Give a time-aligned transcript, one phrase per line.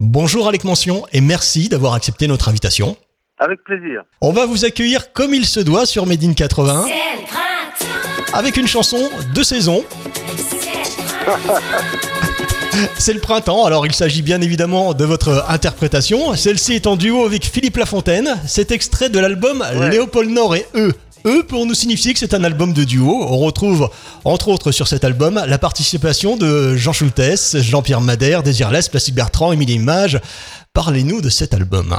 [0.00, 2.96] Bonjour Alec Mention et merci d'avoir accepté notre invitation.
[3.38, 4.02] Avec plaisir.
[4.20, 6.86] On va vous accueillir comme il se doit sur Made in 80
[8.32, 9.84] avec une chanson de saison.
[12.96, 16.36] C'est le printemps, alors il s'agit bien évidemment de votre interprétation.
[16.36, 18.36] Celle-ci est en duo avec Philippe Lafontaine.
[18.46, 19.90] C'est extrait de l'album Ouais.
[19.90, 20.92] Léopold Nord et eux.
[21.28, 23.04] Eux pour nous signifier que c'est un album de duo.
[23.04, 23.90] On retrouve
[24.24, 29.52] entre autres sur cet album la participation de Jean Schultes, Jean-Pierre Madère, Désirless, Plastique Bertrand,
[29.52, 30.16] Émilie Image.
[30.72, 31.92] Parlez-nous de cet album.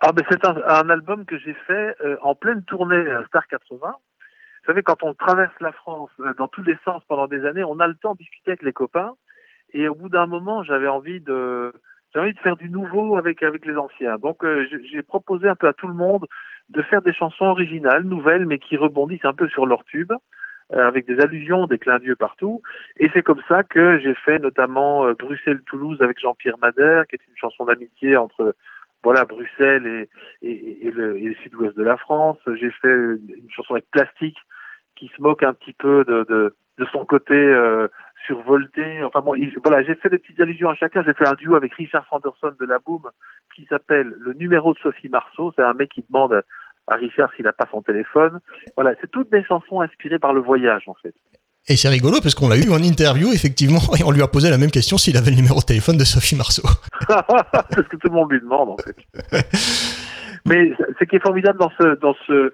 [0.00, 3.76] Ah ben c'est un, album que j'ai fait euh, en pleine tournée Star 80.
[3.78, 7.64] Vous savez, quand on traverse la France euh, dans tous les sens pendant des années,
[7.64, 9.12] on a le temps de discuter avec les copains.
[9.74, 11.74] Et au bout d'un moment, j'avais envie de
[12.14, 14.16] j'avais envie de faire du nouveau avec avec les anciens.
[14.16, 16.24] Donc euh, j'ai proposé un peu à tout le monde
[16.70, 20.12] de faire des chansons originales, nouvelles, mais qui rebondissent un peu sur leur tube,
[20.74, 22.60] euh, avec des allusions, des clins d'yeux partout.
[22.98, 27.26] Et c'est comme ça que j'ai fait notamment euh, Bruxelles-Toulouse avec Jean-Pierre Madère, qui est
[27.26, 28.54] une chanson d'amitié entre
[29.02, 30.08] voilà Bruxelles et,
[30.42, 32.38] et, et le, et le sud-ouest de la France.
[32.60, 34.36] J'ai fait une chanson avec Plastique
[34.96, 37.88] qui se moque un petit peu de, de, de son côté euh,
[38.26, 39.02] survolté.
[39.04, 41.02] Enfin bon, il- voilà, j'ai fait des petites allusions à chacun.
[41.04, 43.02] J'ai fait un duo avec Richard Sanderson de la Boom
[43.54, 45.52] qui s'appelle Le numéro de Sophie Marceau.
[45.56, 46.42] C'est un mec qui demande
[46.90, 48.40] à- Richard s'il n'a pas son téléphone.
[48.76, 51.14] Voilà, c'est toutes des chansons inspirées par le voyage en fait.
[51.70, 54.48] Et c'est rigolo parce qu'on l'a eu en interview effectivement et on lui a posé
[54.50, 56.62] la même question s'il avait le numéro de téléphone de Sophie Marceau.
[57.70, 58.96] c'est ce que tout le monde lui demande en fait.
[60.46, 62.52] Mais ce qui est formidable dans ce dans ce,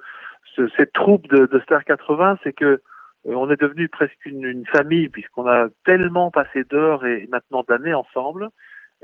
[0.56, 2.80] ce- cette troupe de, de Star 80, c'est que euh,
[3.26, 7.94] on est devenu presque une, une famille puisqu'on a tellement passé d'heures et maintenant d'années
[7.94, 8.48] ensemble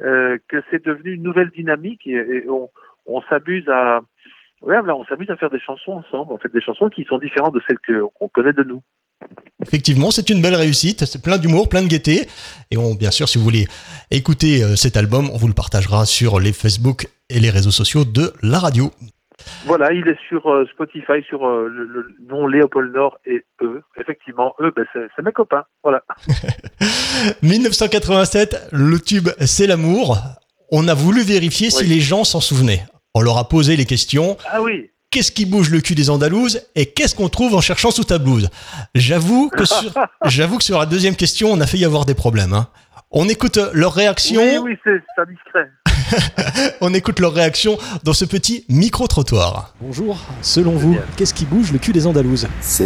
[0.03, 2.69] euh, que c'est devenu une nouvelle dynamique et, et on,
[3.07, 4.01] on s'amuse à
[4.63, 7.55] ouais, on s'amuse à faire des chansons ensemble, en fait des chansons qui sont différentes
[7.55, 8.83] de celles qu'on connaît de nous.
[9.63, 12.27] Effectivement, c'est une belle réussite, c'est plein d'humour, plein de gaieté.
[12.71, 13.67] Et on, bien sûr, si vous voulez
[14.11, 18.05] écouter euh, cet album, on vous le partagera sur les Facebook et les réseaux sociaux
[18.05, 18.91] de la radio.
[19.67, 23.83] Voilà, il est sur euh, Spotify, sur euh, le, le nom Léopold Nord et eux.
[23.99, 25.65] Effectivement, eux, ben, c'est mes copains.
[25.83, 26.03] Voilà.
[27.43, 30.19] 1987, le tube C'est l'amour.
[30.73, 32.85] On a voulu vérifier si les gens s'en souvenaient.
[33.15, 34.37] On leur a posé les questions.
[34.51, 37.91] Ah oui, Qu'est-ce qui bouge le cul des Andalouses et qu'est-ce qu'on trouve en cherchant
[37.91, 38.49] sous ta blouse?
[38.95, 39.93] J'avoue que sur,
[40.27, 42.53] j'avoue que sur la deuxième question, on a fait y avoir des problèmes.
[42.53, 42.69] hein.
[43.11, 44.41] On écoute leur réaction.
[44.41, 45.69] oui, oui, c'est c'est indiscret.
[46.81, 49.75] On écoute leur réaction dans ce petit micro-trottoir.
[49.81, 52.47] Bonjour, selon vous, qu'est-ce qui bouge le cul des Andalouses?
[52.61, 52.85] C'est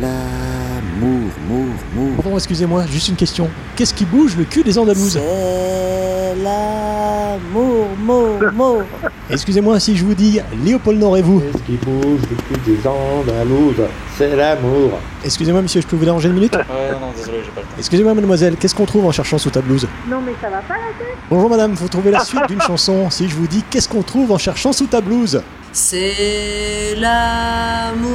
[0.00, 2.14] l'amour, mour, mour.
[2.16, 3.48] Pardon, excusez-moi, juste une question.
[3.76, 5.12] Qu'est-ce qui bouge le cul des Andalouses?
[5.20, 8.82] C'est l'amour, mour, mour.
[9.30, 11.40] Excusez-moi si je vous dis Léopold Nord et vous.
[11.40, 13.82] Qu'est-ce qui bouge cul des Andalouses
[14.18, 14.98] C'est l'amour.
[15.24, 16.60] Excusez-moi monsieur, je peux vous déranger une minute Ouais,
[16.92, 17.72] non, désolé, j'ai pas le temps.
[17.78, 20.74] Excusez-moi mademoiselle, qu'est-ce qu'on trouve en cherchant sous ta blouse Non mais ça va pas
[20.74, 23.88] la tête Bonjour madame, vous trouvez la suite d'une chanson si je vous dis qu'est-ce
[23.88, 25.40] qu'on trouve en cherchant sous ta blouse
[25.72, 28.10] C'est l'amour.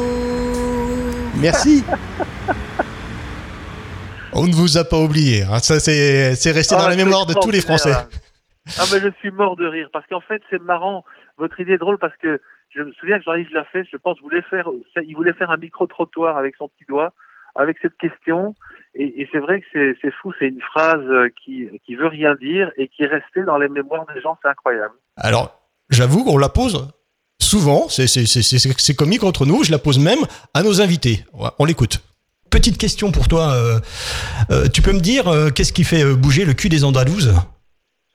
[1.37, 1.83] Merci
[4.31, 5.41] On ne vous a pas oublié.
[5.43, 5.57] hein.
[5.61, 7.89] Ça, c'est, resté dans Ah, la c'est mémoire de tous les Français.
[7.89, 8.07] là.
[8.77, 11.03] Ah mais je suis mort de rire parce qu'en fait c'est marrant.
[11.37, 14.43] Votre idée est drôle parce que je me souviens que Jean-Yves Lafay, je pense, voulait
[14.43, 14.69] faire,
[15.03, 17.13] il voulait faire un micro trottoir avec son petit doigt,
[17.55, 18.55] avec cette question.
[18.93, 21.05] Et, c'est vrai que c'est, fou, c'est une phrase
[21.43, 24.49] qui qui veut rien dire et qui est restée dans les mémoires des gens, c'est
[24.49, 24.93] incroyable.
[25.17, 25.59] Alors,
[25.89, 26.91] j'avoue qu'on la pose
[27.39, 27.87] souvent.
[27.89, 29.63] C'est, comique entre nous.
[29.63, 30.19] Je la pose même
[30.53, 31.25] à nos invités.
[31.57, 32.01] On l'écoute.
[32.49, 33.53] Petite question pour toi.
[33.53, 33.79] euh,
[34.51, 37.33] euh, tu peux me dire euh, qu'est-ce qui fait bouger le cul des Andalouses?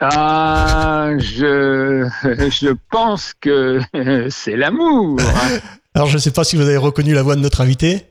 [0.00, 2.08] Ah, je,
[2.50, 3.80] je pense que
[4.30, 5.18] c'est l'amour.
[5.94, 8.06] Alors, je ne sais pas si vous avez reconnu la voix de notre invité.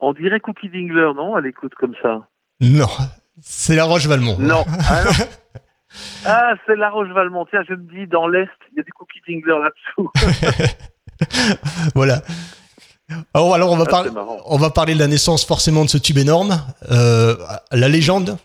[0.00, 2.26] On dirait Cookie Dingler, non À l'écoute comme ça?
[2.60, 2.88] Non,
[3.42, 4.36] c'est la Roche Valmont.
[4.38, 4.64] Non.
[4.88, 5.10] Ah, non.
[6.26, 7.46] Ah, c'est La Roche-Valmont.
[7.48, 10.10] Tiens, je me dis, dans l'Est, il y a du Cookie Dingler là-dessous.
[11.94, 12.20] Voilà.
[13.32, 14.38] Alors, alors on, va Ah, parler, c'est marrant.
[14.46, 16.60] on va parler de la naissance forcément de ce tube énorme.
[16.90, 17.36] Euh,
[17.72, 18.36] la légende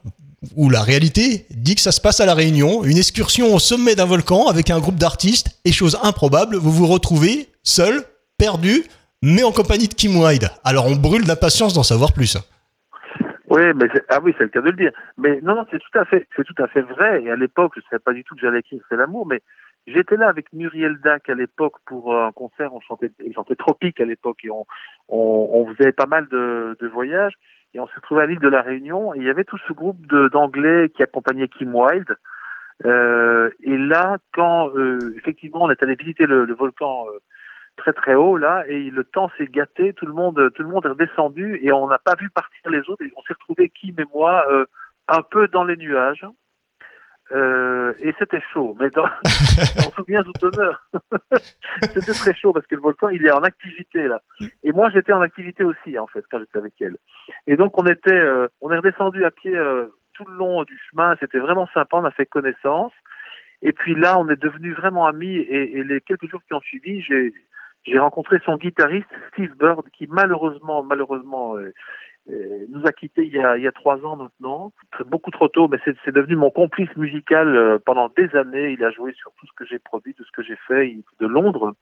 [0.55, 3.95] ou la réalité dit que ça se passe à La Réunion, une excursion au sommet
[3.95, 8.03] d'un volcan avec un groupe d'artistes, et chose improbable, vous vous retrouvez seul,
[8.37, 8.83] perdu,
[9.21, 10.49] mais en compagnie de Kim Wilde.
[10.63, 12.37] Alors on brûle d'impatience d'en savoir plus.
[13.49, 14.91] Oui, mais ah oui, c'est le cas de le dire.
[15.17, 17.23] Mais non, non, c'est tout à fait, c'est tout à fait vrai.
[17.23, 19.41] Et à l'époque, je ne savais pas du tout que j'allais écrire C'est l'amour, mais
[19.85, 22.73] j'étais là avec Muriel Dac à l'époque pour un concert.
[22.73, 24.65] On chantait, il chantait Tropique à l'époque et on,
[25.07, 27.33] on, on faisait pas mal de voyages.
[27.73, 29.73] Et on s'est retrouvé à l'île de la Réunion et il y avait tout ce
[29.73, 32.15] groupe d'anglais qui accompagnait Kim Wilde.
[32.85, 37.19] Euh, et là, quand euh, effectivement on est allé visiter le, le volcan euh,
[37.77, 40.85] très très haut là, et le temps s'est gâté, tout le monde tout le monde
[40.85, 43.03] est redescendu et on n'a pas vu partir les autres.
[43.03, 44.65] Et on s'est retrouvé Kim et moi euh,
[45.07, 46.25] un peu dans les nuages.
[47.33, 48.75] Euh, et c'était chaud.
[48.79, 50.87] Mais dans, on se souvient tout honneur.
[51.81, 54.21] c'était très chaud parce que le volcan, il est en activité là.
[54.63, 56.97] Et moi, j'étais en activité aussi en fait quand j'étais avec elle.
[57.47, 60.79] Et donc on était, euh, on est redescendu à pied euh, tout le long du
[60.89, 61.15] chemin.
[61.19, 61.97] C'était vraiment sympa.
[61.97, 62.93] On a fait connaissance.
[63.61, 65.35] Et puis là, on est devenus vraiment amis.
[65.35, 67.33] Et, et les quelques jours qui ont suivi, j'ai
[67.85, 71.57] j'ai rencontré son guitariste Steve Bird, qui malheureusement, malheureusement,
[72.29, 74.71] euh, nous a quittés il y a, il y a trois ans maintenant,
[75.07, 78.71] beaucoup trop tôt, mais c'est devenu mon complice musical euh, pendant des années.
[78.71, 81.03] Il a joué sur tout ce que j'ai produit, tout ce que j'ai fait il-
[81.19, 81.73] de Londres.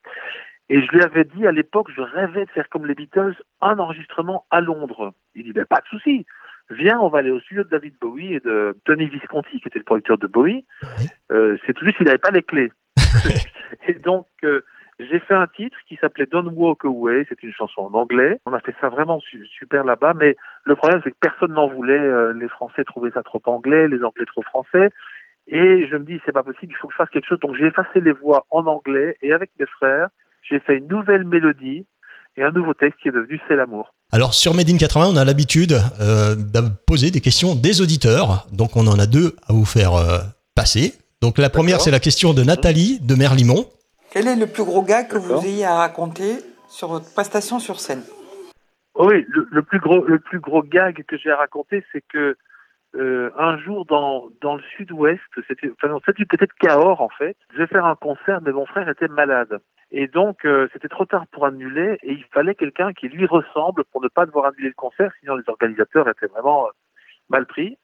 [0.69, 3.77] Et je lui avais dit à l'époque, je rêvais de faire comme les Beatles, un
[3.77, 5.13] enregistrement à Londres.
[5.35, 6.25] Il dit, ben, pas de souci.
[6.69, 9.79] Viens, on va aller au studio de David Bowie et de Tony Visconti, qui était
[9.79, 10.65] le producteur de Bowie.
[11.31, 12.71] Euh, c'est tout juste qu'il n'avait pas les clés.
[13.87, 14.61] et donc, euh,
[15.11, 17.25] j'ai fait un titre qui s'appelait Don't Walk Away.
[17.29, 18.39] C'est une chanson en anglais.
[18.45, 21.67] On a fait ça vraiment su- super là-bas, mais le problème, c'est que personne n'en
[21.67, 21.99] voulait.
[21.99, 24.89] Euh, les Français trouvaient ça trop anglais, les Anglais trop français.
[25.47, 27.39] Et je me dis, c'est pas possible, il faut que je fasse quelque chose.
[27.39, 30.07] Donc, j'ai effacé les voix en anglais et avec mes frères,
[30.49, 31.85] j'ai fait une nouvelle mélodie
[32.37, 33.93] et un nouveau texte qui est devenu C'est l'amour.
[34.13, 38.47] Alors sur Made in 80, on a l'habitude euh, de poser des questions des auditeurs.
[38.51, 40.19] Donc on en a deux à vous faire euh,
[40.55, 40.93] passer.
[41.21, 43.65] Donc la première, c'est la question de Nathalie de Merlimont.
[44.11, 47.79] Quel est le plus gros gag que vous ayez à raconter sur votre prestation sur
[47.79, 48.03] scène?
[48.93, 52.03] Oh oui, le, le plus gros, le plus gros gag que j'ai à raconter, c'est
[52.11, 52.35] que
[52.95, 57.37] euh, un jour dans dans le Sud-Ouest, c'était, enfin peut-être Cahors en fait.
[57.53, 59.61] Je vais faire un concert, mais mon frère était malade,
[59.91, 63.85] et donc euh, c'était trop tard pour annuler, et il fallait quelqu'un qui lui ressemble
[63.93, 66.71] pour ne pas devoir annuler le concert, sinon les organisateurs étaient vraiment euh,
[67.29, 67.77] mal pris.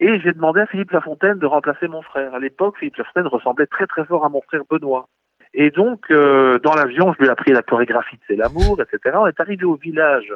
[0.00, 2.34] Et j'ai demandé à Philippe Lafontaine de remplacer mon frère.
[2.34, 5.08] À l'époque, Philippe Lafontaine ressemblait très très fort à mon frère Benoît.
[5.54, 9.16] Et donc, euh, dans l'avion, je lui ai appris la chorégraphie de C'est l'amour, etc.
[9.18, 10.32] On est arrivé au village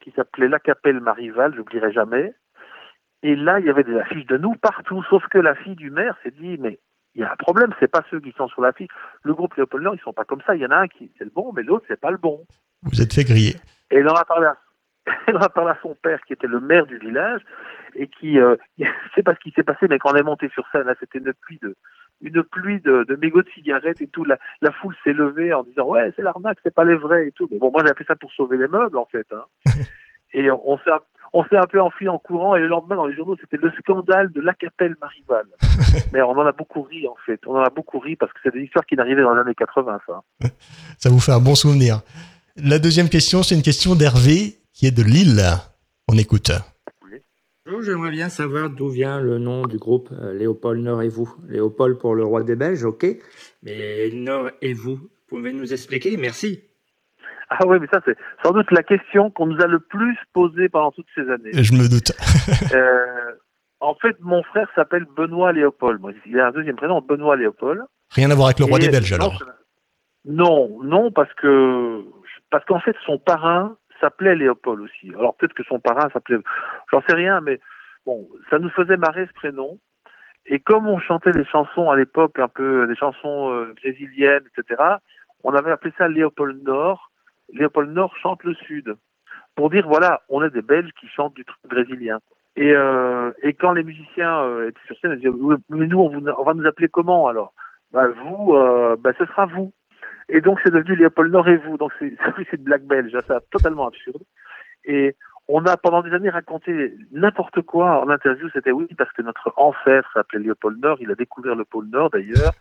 [0.00, 2.34] qui s'appelait La Capelle Marival, j'oublierai jamais.
[3.22, 5.90] Et là, il y avait des affiches de nous partout, sauf que la fille du
[5.90, 6.80] maire s'est dit, mais
[7.14, 8.88] il y a un problème, c'est pas ceux qui sont sur l'affiche.
[9.22, 10.56] Le groupe Léopold Nord, ils sont pas comme ça.
[10.56, 12.44] Il y en a un qui c'est le bon, mais l'autre c'est pas le bon.
[12.82, 13.54] Vous êtes fait griller.
[13.90, 14.56] Et il en a parlé à,
[15.32, 17.42] en a parlé à son père, qui était le maire du village,
[17.94, 20.48] et qui, euh, je sais pas ce qui s'est passé, mais quand on est monté
[20.48, 21.76] sur scène, là, c'était une pluie de,
[22.22, 24.24] une pluie de, de mégots de cigarettes et tout.
[24.24, 27.32] La, la foule s'est levée en disant, ouais, c'est l'arnaque, c'est pas les vrais et
[27.32, 27.48] tout.
[27.50, 29.44] Mais bon, moi, j'ai appelé ça pour sauver les meubles, en fait, hein.
[30.34, 30.90] Et on, on s'est,
[31.34, 33.70] on s'est un peu enfui en courant, et le lendemain, dans les journaux, c'était le
[33.78, 35.44] scandale de la Capelle Marival.
[36.12, 37.40] mais on en a beaucoup ri, en fait.
[37.46, 39.54] On en a beaucoup ri parce que c'est des histoires qui n'arrivaient dans les années
[39.54, 40.22] 80, ça.
[40.98, 42.00] Ça vous fait un bon souvenir.
[42.56, 45.42] La deuxième question, c'est une question d'Hervé qui est de Lille.
[46.08, 46.50] On écoute.
[47.72, 51.34] Bonjour, j'aimerais bien savoir d'où vient le nom du groupe euh, Léopold Nord et vous.
[51.48, 53.06] Léopold pour le roi des Belges, ok.
[53.62, 56.64] Mais Nord et vous, pouvez nous expliquer Merci.
[57.48, 58.14] Ah oui, mais ça, c'est
[58.44, 61.50] sans doute la question qu'on nous a le plus posée pendant toutes ces années.
[61.54, 62.12] Je me doute.
[62.74, 63.32] Euh,
[63.80, 65.98] en fait, mon frère s'appelle Benoît Léopold.
[66.00, 67.80] Moi, il a un deuxième prénom, Benoît Léopold.
[68.10, 69.42] Rien à voir avec le roi Et- des Belges non, alors.
[70.26, 72.04] Non, non, parce que
[72.50, 75.10] parce qu'en fait, son parrain s'appelait Léopold aussi.
[75.14, 76.38] Alors peut-être que son parrain s'appelait,
[76.90, 77.60] j'en sais rien, mais
[78.04, 79.78] bon, ça nous faisait marrer ce prénom.
[80.46, 84.82] Et comme on chantait des chansons à l'époque, un peu des chansons euh, brésiliennes, etc.,
[85.44, 87.10] on avait appelé ça Léopold Nord.
[87.52, 88.96] Léopold Nord chante le Sud.
[89.54, 92.18] Pour dire, voilà, on est des Belges qui chantent du truc brésilien.
[92.56, 96.54] Et, euh, quand les musiciens euh, étaient sur scène, ils disaient, mais nous, on, va
[96.54, 97.52] nous appeler comment alors?
[97.92, 98.54] Bah, Vous,
[98.98, 99.72] bah, ce sera vous.
[100.28, 101.76] Et donc, c'est devenu Léopold Nord et vous.
[101.76, 102.06] Donc, c'est
[102.52, 103.14] une blague belge.
[103.14, 104.22] hein, C'est totalement absurde.
[104.84, 105.16] Et
[105.48, 108.48] on a pendant des années raconté n'importe quoi en interview.
[108.52, 110.98] C'était oui, parce que notre ancêtre s'appelait Léopold Nord.
[111.00, 112.52] Il a découvert le pôle Nord d'ailleurs.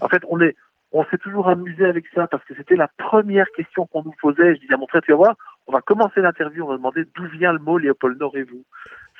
[0.00, 0.56] En fait, on est,
[0.92, 4.54] on s'est toujours amusé avec ça parce que c'était la première question qu'on nous posait.
[4.54, 5.36] Je disais à mon frère, tu vas voir,
[5.66, 8.64] on va commencer l'interview, on va demander d'où vient le mot Léopold Nord et vous.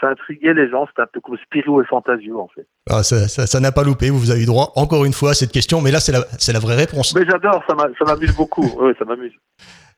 [0.01, 0.87] Ça intriguait les gens.
[0.87, 2.67] C'était un peu comme Spirou et Fantasio en fait.
[2.89, 4.11] Ah, ça ça- ça n'a pas loupé.
[4.11, 5.81] Vous avez eu droit encore une fois à cette question.
[5.81, 7.15] Mais là, c'est la, vraie réponse.
[7.15, 8.69] Mais j'adore, ça m'amuse beaucoup.
[8.81, 9.33] Oui, ça m'amuse.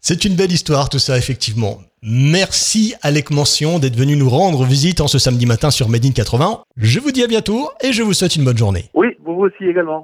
[0.00, 1.78] C'est une belle histoire, tout ça, effectivement.
[2.02, 6.10] Merci, Alec Mention, d'être venu nous rendre visite en ce samedi matin sur Made in
[6.10, 6.64] 80.
[6.76, 8.86] Je vous dis à bientôt et je vous souhaite une bonne journée.
[8.94, 10.00] Oui, vous aussi également.